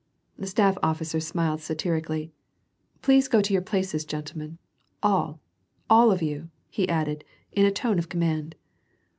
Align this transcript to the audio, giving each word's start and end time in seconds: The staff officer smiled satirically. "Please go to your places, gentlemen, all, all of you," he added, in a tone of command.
The 0.35 0.47
staff 0.47 0.79
officer 0.81 1.19
smiled 1.19 1.61
satirically. 1.61 2.31
"Please 3.03 3.27
go 3.27 3.39
to 3.39 3.53
your 3.53 3.61
places, 3.61 4.03
gentlemen, 4.03 4.57
all, 5.03 5.39
all 5.91 6.11
of 6.11 6.23
you," 6.23 6.49
he 6.71 6.89
added, 6.89 7.23
in 7.51 7.67
a 7.67 7.71
tone 7.71 7.99
of 7.99 8.09
command. 8.09 8.55